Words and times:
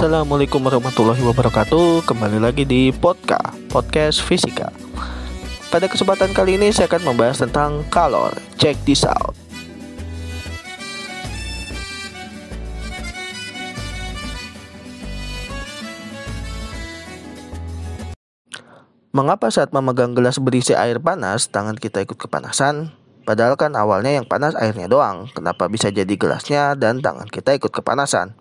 Assalamualaikum 0.00 0.64
warahmatullahi 0.64 1.20
wabarakatuh. 1.20 2.08
Kembali 2.08 2.40
lagi 2.40 2.64
di 2.64 2.88
Podka, 2.88 3.36
Podcast 3.68 4.24
Fisika. 4.24 4.72
Pada 5.68 5.92
kesempatan 5.92 6.32
kali 6.32 6.56
ini 6.56 6.72
saya 6.72 6.88
akan 6.88 7.12
membahas 7.12 7.44
tentang 7.44 7.84
kalor. 7.92 8.32
Check 8.56 8.80
this 8.88 9.04
out. 9.04 9.36
Mengapa 19.12 19.52
saat 19.52 19.68
memegang 19.76 20.16
gelas 20.16 20.40
berisi 20.40 20.72
air 20.72 20.96
panas, 20.96 21.52
tangan 21.52 21.76
kita 21.76 22.00
ikut 22.08 22.16
kepanasan? 22.16 22.96
Padahal 23.28 23.60
kan 23.60 23.76
awalnya 23.76 24.16
yang 24.16 24.24
panas 24.24 24.56
airnya 24.56 24.88
doang, 24.88 25.28
kenapa 25.36 25.68
bisa 25.68 25.92
jadi 25.92 26.16
gelasnya 26.16 26.72
dan 26.72 27.04
tangan 27.04 27.28
kita 27.28 27.52
ikut 27.52 27.68
kepanasan? 27.68 28.39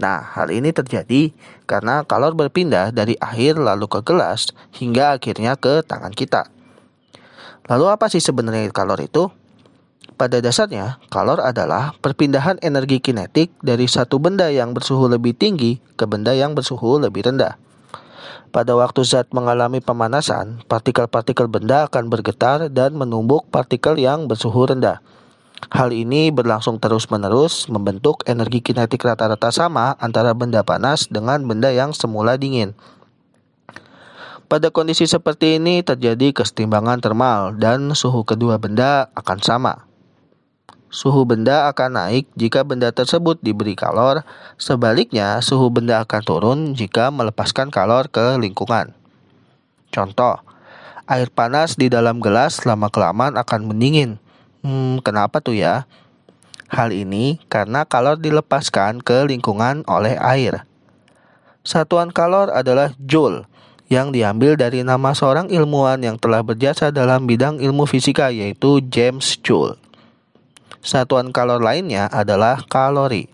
Nah, 0.00 0.24
hal 0.24 0.48
ini 0.48 0.72
terjadi 0.72 1.28
karena 1.68 2.08
kalor 2.08 2.32
berpindah 2.32 2.88
dari 2.88 3.20
air 3.20 3.60
lalu 3.60 3.84
ke 3.84 4.00
gelas 4.00 4.48
hingga 4.72 5.20
akhirnya 5.20 5.60
ke 5.60 5.84
tangan 5.84 6.16
kita. 6.16 6.48
Lalu 7.68 7.86
apa 7.92 8.08
sih 8.08 8.24
sebenarnya 8.24 8.72
kalor 8.72 8.98
itu? 9.04 9.28
Pada 10.16 10.40
dasarnya, 10.40 11.00
kalor 11.12 11.40
adalah 11.40 11.96
perpindahan 12.00 12.60
energi 12.64 13.00
kinetik 13.00 13.52
dari 13.60 13.88
satu 13.88 14.16
benda 14.20 14.48
yang 14.48 14.72
bersuhu 14.72 15.08
lebih 15.08 15.36
tinggi 15.36 15.80
ke 15.96 16.04
benda 16.08 16.32
yang 16.32 16.56
bersuhu 16.56 17.00
lebih 17.00 17.28
rendah. 17.28 17.56
Pada 18.50 18.74
waktu 18.74 19.06
zat 19.06 19.30
mengalami 19.30 19.78
pemanasan, 19.78 20.66
partikel-partikel 20.66 21.46
benda 21.46 21.86
akan 21.86 22.10
bergetar 22.10 22.66
dan 22.72 22.98
menumbuk 22.98 23.46
partikel 23.48 23.94
yang 23.96 24.26
bersuhu 24.26 24.66
rendah. 24.66 24.98
Hal 25.68 25.92
ini 25.92 26.32
berlangsung 26.32 26.80
terus-menerus 26.80 27.68
membentuk 27.68 28.24
energi 28.24 28.64
kinetik 28.64 29.04
rata-rata 29.04 29.52
sama 29.52 29.92
antara 30.00 30.32
benda 30.32 30.64
panas 30.64 31.12
dengan 31.12 31.44
benda 31.44 31.68
yang 31.68 31.92
semula 31.92 32.40
dingin. 32.40 32.72
Pada 34.48 34.72
kondisi 34.72 35.04
seperti 35.04 35.60
ini 35.60 35.84
terjadi 35.84 36.32
kesetimbangan 36.32 37.04
termal 37.04 37.54
dan 37.60 37.92
suhu 37.92 38.24
kedua 38.24 38.56
benda 38.56 39.12
akan 39.12 39.38
sama. 39.44 39.74
Suhu 40.90 41.22
benda 41.22 41.70
akan 41.70 42.02
naik 42.02 42.26
jika 42.34 42.66
benda 42.66 42.90
tersebut 42.90 43.38
diberi 43.38 43.78
kalor, 43.78 44.26
sebaliknya 44.58 45.38
suhu 45.38 45.70
benda 45.70 46.02
akan 46.02 46.22
turun 46.26 46.58
jika 46.74 47.14
melepaskan 47.14 47.70
kalor 47.70 48.10
ke 48.10 48.42
lingkungan. 48.42 48.90
Contoh, 49.94 50.42
air 51.06 51.30
panas 51.30 51.78
di 51.78 51.86
dalam 51.86 52.18
gelas 52.18 52.66
lama-kelamaan 52.66 53.38
akan 53.38 53.70
mendingin 53.70 54.18
Hmm, 54.60 55.00
kenapa 55.00 55.40
tuh 55.40 55.56
ya? 55.56 55.88
Hal 56.70 56.94
ini 56.94 57.42
karena 57.50 57.82
kalor 57.82 58.20
dilepaskan 58.20 59.02
ke 59.02 59.26
lingkungan 59.26 59.82
oleh 59.90 60.14
air. 60.20 60.62
Satuan 61.66 62.14
kalor 62.14 62.52
adalah 62.54 62.94
joule 63.00 63.44
yang 63.90 64.14
diambil 64.14 64.54
dari 64.54 64.86
nama 64.86 65.10
seorang 65.10 65.50
ilmuwan 65.50 65.98
yang 65.98 66.14
telah 66.14 66.46
berjasa 66.46 66.94
dalam 66.94 67.26
bidang 67.26 67.58
ilmu 67.58 67.90
fisika 67.90 68.30
yaitu 68.30 68.78
James 68.86 69.34
Joule. 69.42 69.74
Satuan 70.80 71.34
kalor 71.34 71.60
lainnya 71.60 72.06
adalah 72.06 72.62
kalori. 72.70 73.26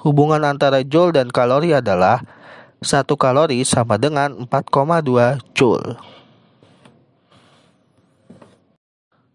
Hubungan 0.00 0.42
antara 0.42 0.80
joule 0.80 1.12
dan 1.12 1.28
kalori 1.28 1.76
adalah 1.76 2.24
satu 2.80 3.14
kalori 3.20 3.60
sama 3.62 4.00
dengan 4.00 4.48
4,2 4.48 5.40
joule. 5.52 6.00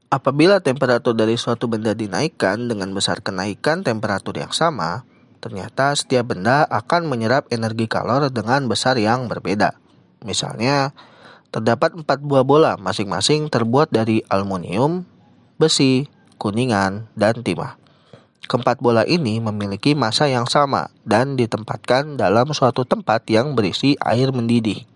Apabila 0.10 0.58
temperatur 0.58 1.14
dari 1.14 1.38
suatu 1.38 1.70
benda 1.70 1.94
dinaikkan 1.94 2.66
dengan 2.66 2.90
besar 2.98 3.22
kenaikan 3.22 3.86
temperatur 3.86 4.42
yang 4.42 4.50
sama, 4.50 5.06
ternyata 5.38 5.94
setiap 5.94 6.33
benda 6.33 6.66
akan 6.66 7.06
menyerap 7.06 7.45
energi 7.54 7.86
kalor 7.86 8.26
dengan 8.33 8.66
besar 8.66 8.98
yang 8.98 9.30
berbeda. 9.30 9.78
Misalnya, 10.26 10.98
terdapat 11.54 11.94
empat 11.94 12.26
buah 12.26 12.42
bola 12.42 12.73
masing-masing 12.82 13.54
terbuat 13.54 13.94
dari 13.94 14.26
aluminium, 14.33 15.06
besi, 15.61 16.10
kuningan, 16.42 17.06
dan 17.14 17.45
timah. 17.45 17.78
Keempat 18.50 18.82
bola 18.82 19.06
ini 19.06 19.38
memiliki 19.38 19.94
massa 19.94 20.26
yang 20.26 20.50
sama 20.50 20.89
dan 21.06 21.38
ditempatkan 21.38 22.17
dalam 22.17 22.50
suatu 22.50 22.82
tempat 22.82 23.30
yang 23.30 23.54
berisi 23.54 23.94
air 24.02 24.33
mendidih. 24.33 24.89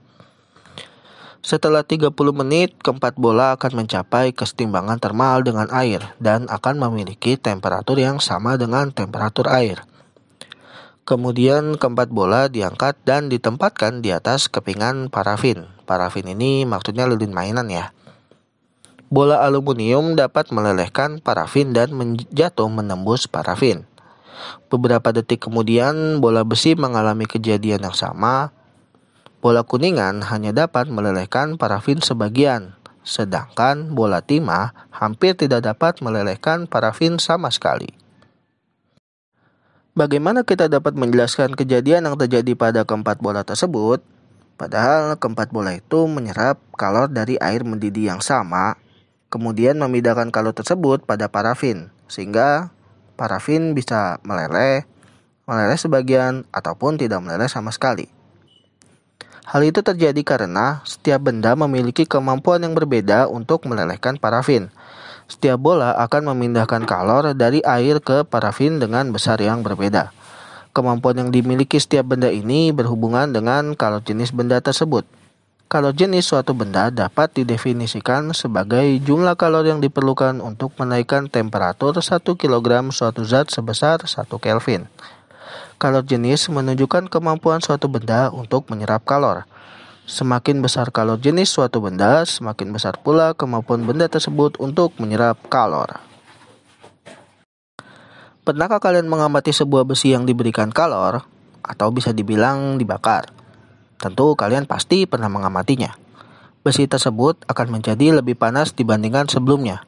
Setelah 1.43 1.83
30 1.83 2.15
menit, 2.31 2.71
keempat 2.79 3.19
bola 3.19 3.59
akan 3.59 3.83
mencapai 3.83 4.31
kesetimbangan 4.31 4.95
termal 4.95 5.43
dengan 5.43 5.67
air 5.75 6.15
dan 6.15 6.47
akan 6.47 6.79
memiliki 6.79 7.35
temperatur 7.35 7.99
yang 7.99 8.23
sama 8.23 8.55
dengan 8.55 8.95
temperatur 8.95 9.51
air. 9.51 9.83
Kemudian 11.03 11.75
keempat 11.75 12.15
bola 12.15 12.47
diangkat 12.47 12.95
dan 13.03 13.27
ditempatkan 13.27 13.99
di 13.99 14.15
atas 14.15 14.47
kepingan 14.47 15.11
parafin. 15.11 15.67
Parafin 15.83 16.31
ini 16.31 16.63
maksudnya 16.63 17.11
lilin 17.11 17.35
mainan 17.35 17.67
ya. 17.67 17.91
Bola 19.11 19.43
aluminium 19.43 20.15
dapat 20.15 20.47
melelehkan 20.47 21.19
parafin 21.19 21.75
dan 21.75 21.91
menjatuh 21.91 22.71
menembus 22.71 23.27
parafin. 23.27 23.83
Beberapa 24.71 25.11
detik 25.11 25.43
kemudian, 25.43 26.23
bola 26.23 26.47
besi 26.47 26.71
mengalami 26.79 27.27
kejadian 27.27 27.83
yang 27.83 27.97
sama, 27.99 28.55
Bola 29.43 29.67
kuningan 29.67 30.23
hanya 30.31 30.55
dapat 30.55 30.87
melelehkan 30.87 31.59
parafin 31.59 31.99
sebagian, 31.99 32.79
sedangkan 33.03 33.91
bola 33.91 34.23
timah 34.23 34.71
hampir 34.87 35.35
tidak 35.35 35.67
dapat 35.67 35.99
melelehkan 35.99 36.63
parafin 36.63 37.19
sama 37.19 37.51
sekali. 37.51 37.91
Bagaimana 39.99 40.47
kita 40.47 40.71
dapat 40.71 40.95
menjelaskan 40.95 41.59
kejadian 41.59 42.07
yang 42.07 42.15
terjadi 42.15 42.55
pada 42.55 42.87
keempat 42.87 43.19
bola 43.19 43.43
tersebut? 43.43 43.99
Padahal 44.55 45.19
keempat 45.19 45.51
bola 45.51 45.75
itu 45.75 46.07
menyerap 46.07 46.63
kalor 46.79 47.11
dari 47.11 47.35
air 47.43 47.67
mendidih 47.67 48.15
yang 48.15 48.23
sama, 48.23 48.79
kemudian 49.27 49.75
memindahkan 49.75 50.31
kalor 50.31 50.55
tersebut 50.55 51.03
pada 51.03 51.27
parafin, 51.27 51.91
sehingga 52.07 52.71
parafin 53.19 53.75
bisa 53.75 54.23
meleleh, 54.23 54.87
meleleh 55.43 55.75
sebagian, 55.75 56.47
ataupun 56.55 56.95
tidak 56.95 57.19
meleleh 57.19 57.51
sama 57.51 57.75
sekali. 57.75 58.22
Hal 59.43 59.67
itu 59.67 59.83
terjadi 59.83 60.23
karena 60.23 60.79
setiap 60.87 61.27
benda 61.27 61.51
memiliki 61.59 62.07
kemampuan 62.07 62.63
yang 62.63 62.71
berbeda 62.71 63.27
untuk 63.27 63.67
melelehkan 63.67 64.15
parafin. 64.15 64.71
Setiap 65.27 65.59
bola 65.59 65.99
akan 65.99 66.31
memindahkan 66.31 66.87
kalor 66.87 67.35
dari 67.35 67.59
air 67.63 67.99
ke 67.99 68.23
parafin 68.23 68.79
dengan 68.79 69.11
besar 69.11 69.43
yang 69.43 69.59
berbeda. 69.59 70.15
Kemampuan 70.71 71.19
yang 71.19 71.29
dimiliki 71.29 71.75
setiap 71.75 72.15
benda 72.15 72.31
ini 72.31 72.71
berhubungan 72.71 73.35
dengan 73.35 73.75
kalor 73.75 73.99
jenis 73.99 74.31
benda 74.31 74.63
tersebut. 74.63 75.03
Kalor 75.67 75.91
jenis 75.91 76.29
suatu 76.29 76.53
benda 76.53 76.93
dapat 76.93 77.33
didefinisikan 77.33 78.29
sebagai 78.31 78.85
jumlah 79.01 79.33
kalor 79.33 79.65
yang 79.65 79.81
diperlukan 79.81 80.39
untuk 80.39 80.71
menaikkan 80.77 81.27
temperatur 81.27 81.97
1 81.97 82.21
kg 82.21 82.67
suatu 82.93 83.25
zat 83.25 83.49
sebesar 83.49 84.05
1 84.05 84.29
Kelvin. 84.37 84.85
Kalor 85.83 86.07
jenis 86.07 86.47
menunjukkan 86.47 87.11
kemampuan 87.11 87.59
suatu 87.59 87.91
benda 87.91 88.31
untuk 88.31 88.71
menyerap 88.71 89.03
kalor. 89.03 89.43
Semakin 90.07 90.63
besar 90.63 90.95
kalor 90.95 91.19
jenis 91.19 91.51
suatu 91.51 91.83
benda, 91.83 92.23
semakin 92.23 92.71
besar 92.71 93.03
pula 93.03 93.35
kemampuan 93.35 93.83
benda 93.83 94.07
tersebut 94.07 94.55
untuk 94.63 94.95
menyerap 95.03 95.35
kalor. 95.51 95.99
Pernahkah 98.47 98.79
kalian 98.79 99.11
mengamati 99.11 99.51
sebuah 99.51 99.83
besi 99.83 100.15
yang 100.15 100.23
diberikan 100.23 100.71
kalor 100.71 101.27
atau 101.59 101.91
bisa 101.91 102.15
dibilang 102.15 102.79
dibakar? 102.79 103.27
Tentu 103.99 104.39
kalian 104.39 104.63
pasti 104.63 105.03
pernah 105.03 105.27
mengamatinya. 105.27 105.91
Besi 106.63 106.87
tersebut 106.87 107.43
akan 107.43 107.67
menjadi 107.75 108.23
lebih 108.23 108.39
panas 108.39 108.71
dibandingkan 108.71 109.27
sebelumnya. 109.27 109.83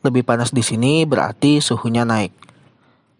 Lebih 0.00 0.24
panas 0.24 0.48
di 0.56 0.64
sini 0.64 1.04
berarti 1.04 1.60
suhunya 1.60 2.08
naik. 2.08 2.45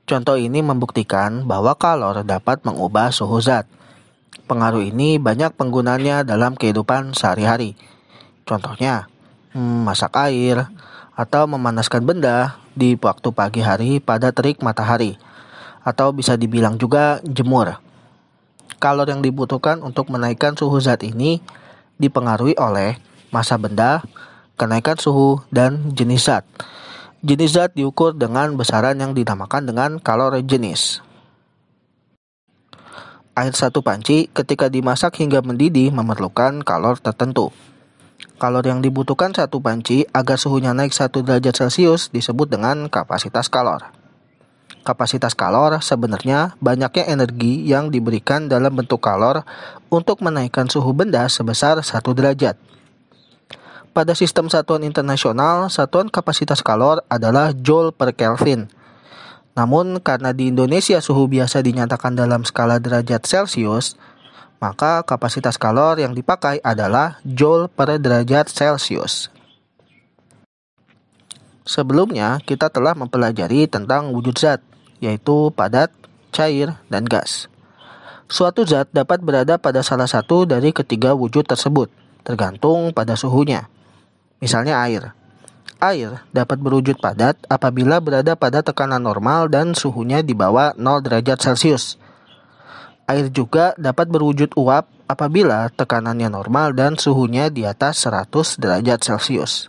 Contoh 0.06 0.38
ini 0.38 0.62
membuktikan 0.62 1.50
bahwa 1.50 1.74
kalor 1.74 2.22
dapat 2.22 2.62
mengubah 2.62 3.10
suhu 3.10 3.42
zat. 3.42 3.66
Pengaruh 4.46 4.86
ini 4.86 5.18
banyak 5.18 5.58
penggunanya 5.58 6.22
dalam 6.22 6.54
kehidupan 6.54 7.10
sehari-hari. 7.10 7.74
Contohnya, 8.46 9.10
hmm, 9.50 9.82
masak 9.82 10.14
air 10.14 10.70
atau 11.18 11.50
memanaskan 11.50 12.06
benda 12.06 12.54
di 12.78 12.94
waktu 12.94 13.34
pagi 13.34 13.66
hari 13.66 13.98
pada 13.98 14.30
terik 14.30 14.62
matahari. 14.62 15.18
Atau 15.82 16.14
bisa 16.14 16.38
dibilang 16.38 16.78
juga 16.78 17.18
jemur. 17.26 17.82
Kalor 18.78 19.10
yang 19.10 19.26
dibutuhkan 19.26 19.82
untuk 19.82 20.06
menaikkan 20.14 20.54
suhu 20.54 20.78
zat 20.78 21.02
ini 21.02 21.42
dipengaruhi 21.98 22.54
oleh 22.62 22.94
massa 23.34 23.58
benda, 23.58 24.06
kenaikan 24.54 24.94
suhu, 25.02 25.42
dan 25.50 25.90
jenis 25.98 26.30
zat. 26.30 26.46
Jenis 27.24 27.56
zat 27.56 27.72
diukur 27.72 28.12
dengan 28.12 28.60
besaran 28.60 29.00
yang 29.00 29.16
dinamakan 29.16 29.64
dengan 29.64 29.96
kalori 29.96 30.44
jenis. 30.44 31.00
Air 33.32 33.56
satu 33.56 33.80
panci 33.80 34.28
ketika 34.28 34.68
dimasak 34.68 35.16
hingga 35.24 35.40
mendidih 35.40 35.96
memerlukan 35.96 36.60
kalor 36.60 37.00
tertentu. 37.00 37.56
Kalor 38.36 38.64
yang 38.68 38.84
dibutuhkan 38.84 39.32
satu 39.32 39.64
panci 39.64 40.04
agar 40.12 40.36
suhunya 40.36 40.76
naik 40.76 40.92
1 40.92 41.08
derajat 41.24 41.56
Celcius 41.56 42.12
disebut 42.12 42.52
dengan 42.52 42.92
kapasitas 42.92 43.48
kalor. 43.48 43.96
kapasitas 44.86 45.34
kalor 45.34 45.82
sebenarnya 45.82 46.54
banyaknya 46.62 47.10
energi 47.10 47.66
yang 47.66 47.90
diberikan 47.90 48.46
dalam 48.46 48.70
bentuk 48.70 49.02
kalor 49.02 49.42
untuk 49.90 50.22
menaikkan 50.22 50.70
suhu 50.70 50.94
benda 50.94 51.26
sebesar 51.26 51.82
1 51.82 51.90
derajat. 52.14 52.54
Pada 53.96 54.12
sistem 54.12 54.52
satuan 54.52 54.84
internasional, 54.84 55.72
satuan 55.72 56.12
kapasitas 56.12 56.60
kalor 56.60 57.00
adalah 57.08 57.56
Joule 57.56 57.96
per 57.96 58.12
Kelvin. 58.12 58.68
Namun 59.56 60.04
karena 60.04 60.36
di 60.36 60.52
Indonesia 60.52 61.00
suhu 61.00 61.24
biasa 61.24 61.64
dinyatakan 61.64 62.12
dalam 62.12 62.44
skala 62.44 62.76
derajat 62.76 63.24
Celcius, 63.24 63.96
maka 64.60 65.00
kapasitas 65.00 65.56
kalor 65.56 65.96
yang 65.96 66.12
dipakai 66.12 66.60
adalah 66.60 67.24
Joule 67.24 67.72
per 67.72 67.96
derajat 67.96 68.52
Celcius. 68.52 69.32
Sebelumnya, 71.64 72.36
kita 72.44 72.68
telah 72.68 72.92
mempelajari 72.92 73.64
tentang 73.64 74.12
wujud 74.12 74.36
zat, 74.36 74.60
yaitu 75.00 75.48
padat, 75.56 75.88
cair, 76.36 76.76
dan 76.92 77.08
gas. 77.08 77.48
Suatu 78.28 78.68
zat 78.68 78.92
dapat 78.92 79.24
berada 79.24 79.56
pada 79.56 79.80
salah 79.80 80.04
satu 80.04 80.44
dari 80.44 80.76
ketiga 80.76 81.16
wujud 81.16 81.48
tersebut, 81.48 81.88
tergantung 82.28 82.92
pada 82.92 83.16
suhunya. 83.16 83.72
Misalnya 84.40 84.80
air. 84.84 85.16
Air 85.76 86.24
dapat 86.32 86.56
berwujud 86.56 86.96
padat 87.00 87.36
apabila 87.52 88.00
berada 88.00 88.32
pada 88.32 88.64
tekanan 88.64 89.04
normal 89.04 89.52
dan 89.52 89.76
suhunya 89.76 90.24
di 90.24 90.32
bawah 90.32 90.72
0 90.76 91.04
derajat 91.04 91.36
Celcius. 91.40 92.00
Air 93.06 93.28
juga 93.28 93.76
dapat 93.76 94.08
berwujud 94.08 94.56
uap 94.56 94.88
apabila 95.06 95.70
tekanannya 95.70 96.32
normal 96.32 96.74
dan 96.74 96.98
suhunya 96.98 97.52
di 97.52 97.62
atas 97.62 98.02
100 98.02 98.58
derajat 98.58 98.98
Celcius. 99.04 99.68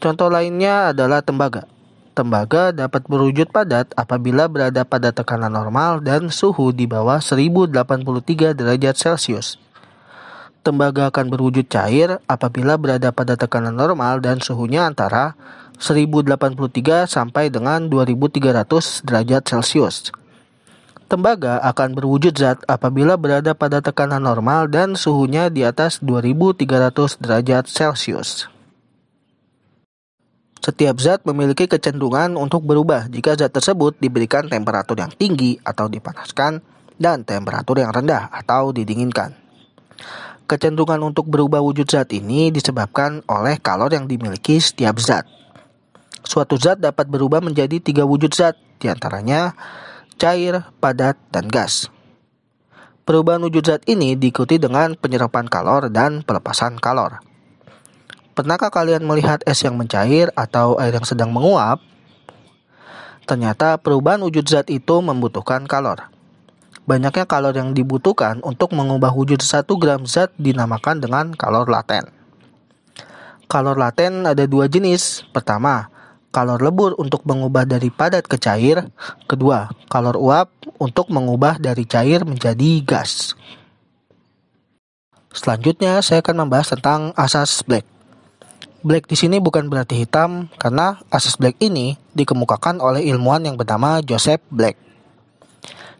Contoh 0.00 0.28
lainnya 0.28 0.92
adalah 0.96 1.22
tembaga. 1.24 1.64
Tembaga 2.16 2.72
dapat 2.72 3.04
berwujud 3.04 3.52
padat 3.52 3.92
apabila 3.92 4.48
berada 4.48 4.88
pada 4.88 5.12
tekanan 5.12 5.52
normal 5.52 6.00
dan 6.00 6.32
suhu 6.32 6.72
di 6.72 6.88
bawah 6.88 7.20
1083 7.20 8.56
derajat 8.56 8.96
Celcius. 8.96 9.60
Tembaga 10.66 11.14
akan 11.14 11.30
berwujud 11.30 11.70
cair 11.70 12.18
apabila 12.26 12.74
berada 12.74 13.14
pada 13.14 13.38
tekanan 13.38 13.78
normal 13.78 14.18
dan 14.18 14.42
suhunya 14.42 14.82
antara 14.82 15.38
1083 15.78 17.06
sampai 17.06 17.54
dengan 17.54 17.86
2300 17.86 19.06
derajat 19.06 19.46
Celcius. 19.46 20.10
Tembaga 21.06 21.62
akan 21.62 21.94
berwujud 21.94 22.34
zat 22.34 22.66
apabila 22.66 23.14
berada 23.14 23.54
pada 23.54 23.78
tekanan 23.78 24.18
normal 24.18 24.66
dan 24.66 24.98
suhunya 24.98 25.54
di 25.54 25.62
atas 25.62 26.02
2300 26.02 26.66
derajat 27.22 27.70
Celcius. 27.70 28.50
Setiap 30.58 30.98
zat 30.98 31.22
memiliki 31.22 31.70
kecenderungan 31.70 32.34
untuk 32.34 32.66
berubah 32.66 33.06
jika 33.06 33.38
zat 33.38 33.54
tersebut 33.54 34.02
diberikan 34.02 34.50
temperatur 34.50 34.98
yang 34.98 35.14
tinggi 35.14 35.62
atau 35.62 35.86
dipanaskan 35.86 36.58
dan 36.98 37.22
temperatur 37.22 37.78
yang 37.78 37.94
rendah 37.94 38.34
atau 38.34 38.74
didinginkan. 38.74 39.46
Kecenderungan 40.46 41.02
untuk 41.02 41.26
berubah 41.26 41.58
wujud 41.58 41.90
zat 41.90 42.14
ini 42.14 42.54
disebabkan 42.54 43.26
oleh 43.26 43.58
kalor 43.58 43.90
yang 43.90 44.06
dimiliki 44.06 44.62
setiap 44.62 45.02
zat. 45.02 45.26
Suatu 46.22 46.54
zat 46.54 46.78
dapat 46.78 47.10
berubah 47.10 47.42
menjadi 47.42 47.82
tiga 47.82 48.06
wujud 48.06 48.30
zat, 48.30 48.54
di 48.78 48.86
antaranya 48.86 49.58
cair, 50.14 50.62
padat, 50.78 51.18
dan 51.34 51.50
gas. 51.50 51.90
Perubahan 53.02 53.42
wujud 53.42 53.66
zat 53.66 53.82
ini 53.90 54.14
diikuti 54.14 54.58
dengan 54.62 54.94
penyerapan 54.94 55.50
kalor 55.50 55.90
dan 55.90 56.22
pelepasan 56.22 56.78
kalor. 56.78 57.22
Pernahkah 58.38 58.70
kalian 58.70 59.02
melihat 59.02 59.42
es 59.50 59.62
yang 59.66 59.74
mencair 59.74 60.30
atau 60.38 60.78
air 60.78 60.94
yang 60.94 61.06
sedang 61.06 61.34
menguap? 61.34 61.82
Ternyata 63.26 63.82
perubahan 63.82 64.22
wujud 64.22 64.46
zat 64.46 64.70
itu 64.70 65.02
membutuhkan 65.02 65.66
kalor. 65.66 66.06
Banyaknya 66.86 67.26
kalor 67.26 67.50
yang 67.50 67.74
dibutuhkan 67.74 68.38
untuk 68.46 68.70
mengubah 68.70 69.10
wujud 69.10 69.42
1 69.42 69.66
gram 69.74 70.06
zat 70.06 70.30
dinamakan 70.38 71.02
dengan 71.02 71.34
kalor 71.34 71.66
laten. 71.66 72.06
Kalor 73.50 73.74
laten 73.74 74.22
ada 74.22 74.46
dua 74.46 74.70
jenis. 74.70 75.26
Pertama, 75.34 75.90
kalor 76.30 76.62
lebur 76.62 76.94
untuk 76.94 77.26
mengubah 77.26 77.66
dari 77.66 77.90
padat 77.90 78.30
ke 78.30 78.38
cair. 78.38 78.86
Kedua, 79.26 79.66
kalor 79.90 80.14
uap 80.14 80.46
untuk 80.78 81.10
mengubah 81.10 81.58
dari 81.58 81.82
cair 81.90 82.22
menjadi 82.22 82.82
gas. 82.86 83.34
Selanjutnya, 85.34 85.98
saya 86.06 86.22
akan 86.22 86.46
membahas 86.46 86.70
tentang 86.70 87.10
asas 87.18 87.66
Black. 87.66 87.82
Black 88.86 89.10
di 89.10 89.18
sini 89.18 89.42
bukan 89.42 89.66
berarti 89.66 90.06
hitam 90.06 90.46
karena 90.54 91.02
asas 91.10 91.34
Black 91.34 91.58
ini 91.58 91.98
dikemukakan 92.14 92.78
oleh 92.78 93.02
ilmuwan 93.10 93.42
yang 93.42 93.58
bernama 93.58 93.98
Joseph 94.06 94.46
Black. 94.54 94.85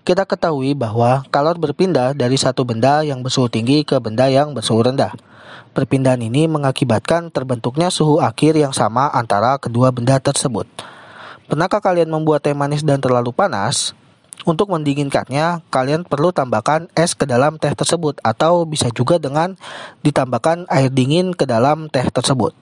Kita 0.07 0.23
ketahui 0.23 0.79
bahwa 0.79 1.27
kalor 1.35 1.59
berpindah 1.59 2.15
dari 2.15 2.39
satu 2.39 2.63
benda 2.63 3.03
yang 3.03 3.27
bersuhu 3.27 3.51
tinggi 3.51 3.83
ke 3.83 3.99
benda 3.99 4.31
yang 4.31 4.55
bersuhu 4.55 4.87
rendah. 4.87 5.11
Perpindahan 5.75 6.23
ini 6.23 6.47
mengakibatkan 6.47 7.35
terbentuknya 7.35 7.91
suhu 7.91 8.23
akhir 8.23 8.55
yang 8.55 8.71
sama 8.71 9.11
antara 9.11 9.59
kedua 9.59 9.91
benda 9.91 10.23
tersebut. 10.23 10.63
Pernahkah 11.51 11.83
kalian 11.83 12.07
membuat 12.07 12.47
teh 12.47 12.55
manis 12.55 12.87
dan 12.87 13.03
terlalu 13.03 13.35
panas? 13.35 13.99
Untuk 14.47 14.71
mendinginkannya, 14.71 15.67
kalian 15.75 16.07
perlu 16.07 16.31
tambahkan 16.31 16.87
es 16.95 17.19
ke 17.19 17.27
dalam 17.27 17.59
teh 17.59 17.75
tersebut 17.75 18.23
atau 18.23 18.63
bisa 18.63 18.87
juga 18.95 19.19
dengan 19.19 19.59
ditambahkan 20.07 20.71
air 20.71 20.87
dingin 20.87 21.35
ke 21.35 21.51
dalam 21.51 21.91
teh 21.91 22.07
tersebut. 22.15 22.55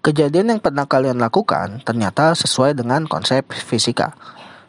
Kejadian 0.00 0.56
yang 0.56 0.60
pernah 0.64 0.88
kalian 0.88 1.20
lakukan 1.20 1.84
ternyata 1.84 2.32
sesuai 2.32 2.72
dengan 2.72 3.04
konsep 3.04 3.52
fisika. 3.52 4.16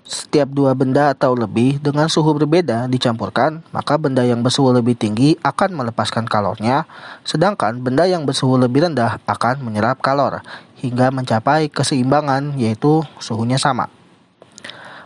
Setiap 0.01 0.49
dua 0.49 0.73
benda 0.73 1.13
atau 1.13 1.37
lebih 1.37 1.77
dengan 1.77 2.09
suhu 2.09 2.33
berbeda 2.33 2.89
dicampurkan, 2.89 3.61
maka 3.69 4.01
benda 4.01 4.25
yang 4.25 4.41
bersuhu 4.41 4.73
lebih 4.73 4.97
tinggi 4.97 5.37
akan 5.45 5.77
melepaskan 5.77 6.25
kalornya, 6.25 6.89
sedangkan 7.21 7.77
benda 7.79 8.09
yang 8.09 8.25
bersuhu 8.25 8.57
lebih 8.57 8.89
rendah 8.89 9.21
akan 9.29 9.61
menyerap 9.61 10.01
kalor 10.01 10.41
hingga 10.81 11.13
mencapai 11.13 11.69
keseimbangan 11.69 12.57
yaitu 12.57 13.05
suhunya 13.21 13.61
sama. 13.61 13.93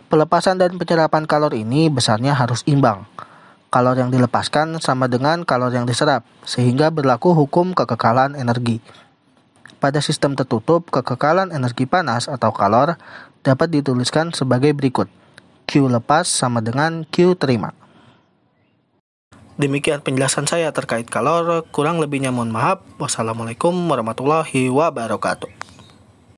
Pelepasan 0.08 0.56
dan 0.56 0.72
penyerapan 0.80 1.28
kalor 1.28 1.52
ini 1.52 1.92
besarnya 1.92 2.32
harus 2.32 2.64
imbang. 2.64 3.04
Kalor 3.68 3.98
yang 3.98 4.08
dilepaskan 4.08 4.80
sama 4.80 5.10
dengan 5.10 5.44
kalor 5.44 5.74
yang 5.74 5.84
diserap, 5.84 6.24
sehingga 6.46 6.88
berlaku 6.88 7.36
hukum 7.36 7.76
kekekalan 7.76 8.38
energi. 8.38 8.80
Pada 9.76 10.00
sistem 10.00 10.32
tertutup, 10.32 10.88
kekekalan 10.88 11.52
energi 11.52 11.84
panas 11.84 12.32
atau 12.32 12.50
kalor 12.52 12.96
dapat 13.44 13.68
dituliskan 13.70 14.32
sebagai 14.32 14.72
berikut. 14.72 15.06
Q 15.66 15.90
lepas 15.90 16.24
sama 16.24 16.62
dengan 16.64 17.04
Q 17.06 17.36
terima. 17.36 17.76
Demikian 19.56 20.04
penjelasan 20.04 20.44
saya 20.44 20.68
terkait 20.68 21.08
kalor, 21.08 21.64
kurang 21.72 21.96
lebihnya 21.96 22.28
mohon 22.28 22.52
maaf. 22.52 22.84
Wassalamualaikum 23.00 23.72
warahmatullahi 23.88 24.68
wabarakatuh. 24.68 25.55